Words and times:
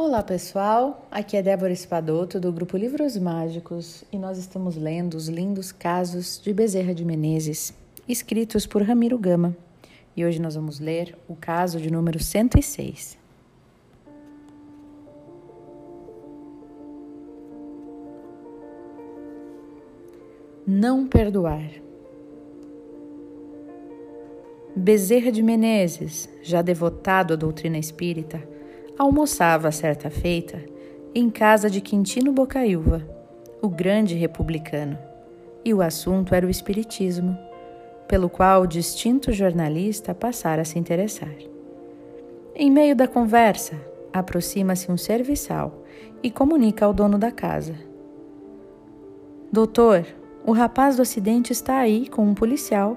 Olá 0.00 0.22
pessoal, 0.22 1.08
aqui 1.10 1.36
é 1.36 1.42
Débora 1.42 1.72
Espadoto 1.72 2.38
do 2.38 2.52
grupo 2.52 2.76
Livros 2.76 3.16
Mágicos 3.16 4.04
e 4.12 4.16
nós 4.16 4.38
estamos 4.38 4.76
lendo 4.76 5.14
os 5.14 5.26
lindos 5.26 5.72
casos 5.72 6.40
de 6.40 6.52
Bezerra 6.52 6.94
de 6.94 7.04
Menezes, 7.04 7.74
escritos 8.08 8.64
por 8.64 8.80
Ramiro 8.80 9.18
Gama. 9.18 9.56
E 10.16 10.24
hoje 10.24 10.40
nós 10.40 10.54
vamos 10.54 10.78
ler 10.78 11.18
o 11.26 11.34
caso 11.34 11.80
de 11.80 11.90
número 11.90 12.22
106. 12.22 13.18
Não 20.64 21.08
perdoar. 21.08 21.68
Bezerra 24.76 25.32
de 25.32 25.42
Menezes, 25.42 26.28
já 26.40 26.62
devotado 26.62 27.34
à 27.34 27.36
doutrina 27.36 27.78
espírita, 27.78 28.40
almoçava 28.98 29.70
certa 29.70 30.10
feita 30.10 30.60
em 31.14 31.30
casa 31.30 31.70
de 31.70 31.80
Quintino 31.80 32.32
Bocaiúva, 32.32 33.06
o 33.62 33.68
grande 33.68 34.14
republicano, 34.16 34.98
e 35.64 35.72
o 35.72 35.80
assunto 35.80 36.34
era 36.34 36.46
o 36.46 36.50
espiritismo, 36.50 37.38
pelo 38.08 38.28
qual 38.28 38.62
o 38.62 38.66
distinto 38.66 39.32
jornalista 39.32 40.14
passara 40.14 40.62
a 40.62 40.64
se 40.64 40.78
interessar. 40.78 41.34
Em 42.54 42.70
meio 42.70 42.96
da 42.96 43.06
conversa, 43.06 43.76
aproxima-se 44.12 44.90
um 44.90 44.96
serviçal 44.96 45.84
e 46.22 46.30
comunica 46.30 46.84
ao 46.84 46.92
dono 46.92 47.18
da 47.18 47.30
casa: 47.30 47.74
Doutor, 49.52 50.04
o 50.44 50.52
rapaz 50.52 50.96
do 50.96 51.02
acidente 51.02 51.52
está 51.52 51.78
aí 51.78 52.08
com 52.08 52.22
um 52.22 52.34
policial. 52.34 52.96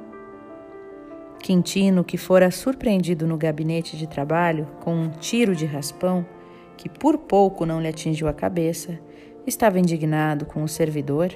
Quintino, 1.42 2.04
que 2.04 2.18
fora 2.18 2.52
surpreendido 2.52 3.28
no 3.28 3.38
gabinete 3.38 3.98
de 3.98 4.08
trabalho 4.08 4.68
com 4.80 4.94
um 4.94 5.10
tiro 5.10 5.56
de 5.56 5.66
raspão 5.66 6.26
que 6.78 6.90
por 6.90 7.18
pouco 7.18 7.66
não 7.66 7.82
lhe 7.82 7.88
atingiu 7.88 8.28
a 8.28 8.34
cabeça, 8.34 9.00
estava 9.46 9.80
indignado 9.80 10.46
com 10.46 10.64
o 10.64 10.68
servidor 10.68 11.30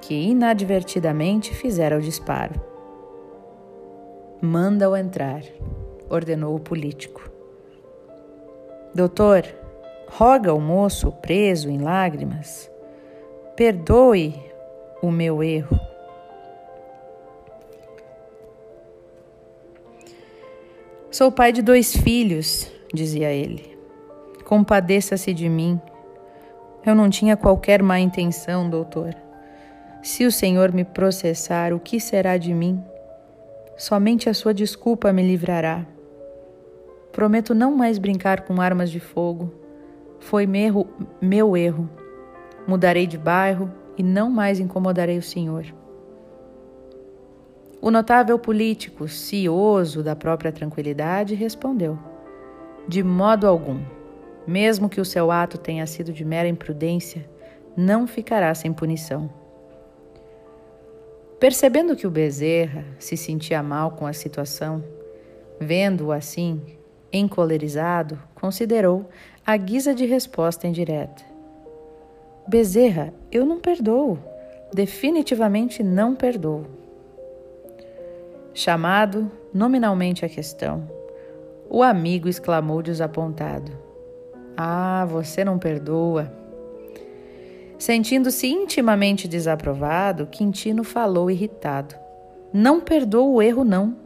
que 0.00 0.14
inadvertidamente 0.14 1.54
fizera 1.54 1.96
o 1.96 2.00
disparo. 2.00 2.60
Manda-o 4.40 4.96
entrar, 4.96 5.42
ordenou 6.08 6.54
o 6.54 6.60
político. 6.60 7.28
Doutor, 8.94 9.44
roga 10.08 10.54
o 10.54 10.60
moço 10.60 11.10
preso 11.10 11.68
em 11.68 11.78
lágrimas, 11.78 12.70
perdoe 13.56 14.34
o 15.02 15.10
meu 15.10 15.42
erro. 15.42 15.87
Sou 21.10 21.32
pai 21.32 21.52
de 21.52 21.62
dois 21.62 21.96
filhos, 21.96 22.70
dizia 22.92 23.30
ele. 23.32 23.78
Compadeça-se 24.44 25.32
de 25.32 25.48
mim. 25.48 25.80
Eu 26.84 26.94
não 26.94 27.08
tinha 27.08 27.34
qualquer 27.34 27.82
má 27.82 27.98
intenção, 27.98 28.68
doutor. 28.68 29.14
Se 30.02 30.26
o 30.26 30.30
senhor 30.30 30.70
me 30.70 30.84
processar, 30.84 31.72
o 31.72 31.80
que 31.80 31.98
será 31.98 32.36
de 32.36 32.52
mim? 32.52 32.84
Somente 33.74 34.28
a 34.28 34.34
sua 34.34 34.52
desculpa 34.52 35.10
me 35.10 35.22
livrará. 35.22 35.86
Prometo 37.10 37.54
não 37.54 37.74
mais 37.74 37.96
brincar 37.96 38.42
com 38.42 38.60
armas 38.60 38.90
de 38.90 39.00
fogo. 39.00 39.50
Foi 40.20 40.46
meu, 40.46 41.56
erro. 41.56 41.88
Mudarei 42.66 43.06
de 43.06 43.16
bairro 43.16 43.72
e 43.96 44.02
não 44.02 44.30
mais 44.30 44.60
incomodarei 44.60 45.16
o 45.16 45.22
senhor. 45.22 45.64
O 47.80 47.92
notável 47.92 48.36
político, 48.40 49.06
cioso 49.06 50.02
da 50.02 50.16
própria 50.16 50.50
tranquilidade, 50.50 51.34
respondeu: 51.34 51.96
De 52.88 53.04
modo 53.04 53.46
algum. 53.46 53.80
Mesmo 54.44 54.88
que 54.88 55.00
o 55.00 55.04
seu 55.04 55.30
ato 55.30 55.56
tenha 55.58 55.86
sido 55.86 56.12
de 56.12 56.24
mera 56.24 56.48
imprudência, 56.48 57.28
não 57.76 58.06
ficará 58.06 58.52
sem 58.54 58.72
punição. 58.72 59.30
Percebendo 61.38 61.94
que 61.94 62.06
o 62.06 62.10
Bezerra 62.10 62.84
se 62.98 63.16
sentia 63.16 63.62
mal 63.62 63.92
com 63.92 64.06
a 64.06 64.12
situação, 64.12 64.82
vendo-o 65.60 66.10
assim, 66.10 66.60
encolerizado, 67.12 68.18
considerou 68.34 69.08
a 69.46 69.56
guisa 69.56 69.94
de 69.94 70.04
resposta 70.04 70.66
indireta. 70.66 71.22
Bezerra, 72.48 73.14
eu 73.30 73.46
não 73.46 73.60
perdoo. 73.60 74.18
Definitivamente 74.72 75.82
não 75.82 76.16
perdoo 76.16 76.78
chamado 78.58 79.30
nominalmente 79.54 80.24
a 80.24 80.28
questão. 80.28 80.90
O 81.70 81.80
amigo 81.80 82.28
exclamou 82.28 82.82
desapontado: 82.82 83.70
Ah, 84.56 85.06
você 85.08 85.44
não 85.44 85.60
perdoa. 85.60 86.32
Sentindo-se 87.78 88.48
intimamente 88.48 89.28
desaprovado, 89.28 90.26
Quintino 90.26 90.82
falou 90.82 91.30
irritado: 91.30 91.94
Não 92.52 92.80
perdoo 92.80 93.34
o 93.34 93.40
erro, 93.40 93.62
não. 93.62 93.96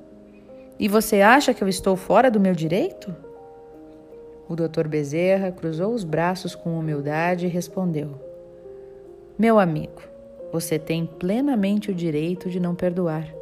E 0.79 0.87
você 0.87 1.23
acha 1.23 1.55
que 1.55 1.65
eu 1.65 1.69
estou 1.69 1.97
fora 1.97 2.31
do 2.31 2.39
meu 2.39 2.55
direito? 2.55 3.15
O 4.47 4.55
doutor 4.55 4.87
Bezerra 4.87 5.51
cruzou 5.51 5.95
os 5.95 6.05
braços 6.05 6.55
com 6.55 6.79
humildade 6.79 7.47
e 7.47 7.49
respondeu: 7.49 8.21
Meu 9.39 9.59
amigo, 9.59 10.03
você 10.53 10.79
tem 10.79 11.07
plenamente 11.07 11.91
o 11.91 11.95
direito 11.95 12.51
de 12.51 12.61
não 12.61 12.75
perdoar 12.75 13.42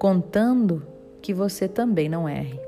contando 0.00 0.82
que 1.20 1.34
você 1.34 1.68
também 1.68 2.08
não 2.08 2.26
erre. 2.26 2.58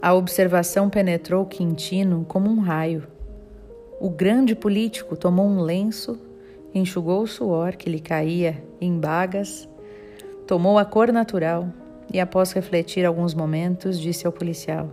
A 0.00 0.14
observação 0.14 0.88
penetrou 0.88 1.44
Quintino 1.44 2.24
como 2.28 2.48
um 2.48 2.60
raio. 2.60 3.02
O 4.00 4.08
grande 4.08 4.54
político 4.54 5.16
tomou 5.16 5.44
um 5.44 5.60
lenço, 5.60 6.16
enxugou 6.72 7.20
o 7.20 7.26
suor 7.26 7.74
que 7.74 7.90
lhe 7.90 7.98
caía 7.98 8.62
em 8.80 8.96
bagas, 8.96 9.68
tomou 10.46 10.78
a 10.78 10.84
cor 10.84 11.10
natural 11.10 11.68
e, 12.14 12.20
após 12.20 12.52
refletir 12.52 13.04
alguns 13.04 13.34
momentos, 13.34 13.98
disse 13.98 14.24
ao 14.24 14.32
policial: 14.32 14.88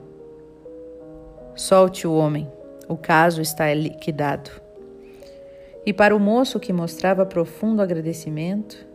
Solte 1.56 2.08
o 2.08 2.16
homem, 2.16 2.52
o 2.90 2.98
caso 2.98 3.44
está 3.44 3.72
liquidado. 3.72 4.50
E 5.86 5.94
para 5.94 6.16
o 6.16 6.20
moço 6.20 6.60
que 6.60 6.74
mostrava 6.74 7.28
profundo 7.28 7.80
agradecimento, 7.80 8.95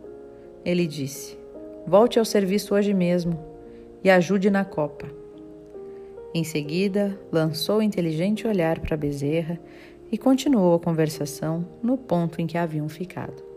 ele 0.63 0.87
disse: 0.87 1.37
Volte 1.85 2.19
ao 2.19 2.25
serviço 2.25 2.75
hoje 2.75 2.93
mesmo 2.93 3.37
e 4.03 4.09
ajude 4.09 4.49
na 4.49 4.63
copa. 4.63 5.07
Em 6.33 6.43
seguida, 6.43 7.19
lançou 7.31 7.79
um 7.79 7.81
inteligente 7.81 8.47
olhar 8.47 8.79
para 8.79 8.95
Bezerra 8.95 9.59
e 10.11 10.17
continuou 10.17 10.75
a 10.75 10.79
conversação 10.79 11.67
no 11.83 11.97
ponto 11.97 12.41
em 12.41 12.47
que 12.47 12.57
haviam 12.57 12.87
ficado. 12.87 13.50